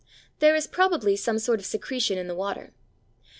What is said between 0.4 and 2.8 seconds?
is probably some sort of secretion in the water.